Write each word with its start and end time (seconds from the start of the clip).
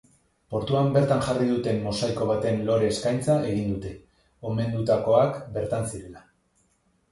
Portuan 0.53 0.87
bertan 0.95 1.19
jarri 1.27 1.49
duten 1.49 1.77
mosaiko 1.83 2.27
batean 2.31 2.65
lore-eskaintza 2.71 3.37
egin 3.51 3.69
dute, 3.77 3.93
omendutakoak 4.55 5.41
bertan 5.61 5.89
zirela. 5.95 6.27